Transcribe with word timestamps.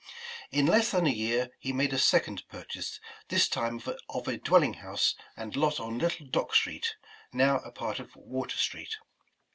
In 0.51 0.65
less 0.65 0.89
than 0.89 1.05
a 1.05 1.11
year 1.11 1.49
he 1.59 1.71
made 1.71 1.93
a 1.93 1.99
second 1.99 2.41
purchase, 2.49 2.99
this 3.29 3.47
time 3.47 3.79
of 4.09 4.27
a 4.27 4.39
dwelling 4.39 4.73
house 4.81 5.13
and 5.37 5.55
lot 5.55 5.79
on 5.79 5.99
Little 5.99 6.25
Dock 6.25 6.55
Street 6.55 6.95
(now 7.31 7.59
a 7.59 7.71
part 7.71 7.99
of 7.99 8.09
"Water 8.15 8.57
Street). 8.57 8.95